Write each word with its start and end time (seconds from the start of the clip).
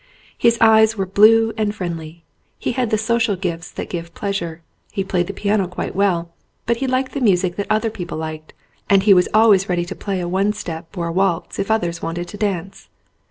His 0.35 0.57
eyes 0.59 0.97
were 0.97 1.05
blue 1.05 1.53
and 1.57 1.75
friendly. 1.75 2.23
He 2.57 2.71
had 2.71 2.89
the 2.89 2.97
social 2.97 3.35
gifts 3.35 3.69
that 3.69 3.87
give 3.91 4.15
pleasure: 4.15 4.63
he 4.91 5.03
played 5.03 5.27
the 5.27 5.31
piano 5.33 5.67
quite 5.67 5.95
well, 5.95 6.31
but 6.65 6.77
he 6.77 6.87
liked 6.87 7.11
the 7.11 7.21
music 7.21 7.55
that 7.57 7.67
other 7.69 7.91
people 7.91 8.17
liked, 8.17 8.51
and 8.89 9.03
he 9.03 9.13
was 9.13 9.29
always 9.31 9.69
ready 9.69 9.85
to 9.85 9.95
play 9.95 10.19
a 10.19 10.27
one 10.27 10.53
step 10.53 10.97
or 10.97 11.05
a 11.05 11.11
waltz 11.13 11.59
if 11.59 11.69
others 11.69 12.01
wanted 12.01 12.27
to 12.29 12.37
dance. 12.37 12.89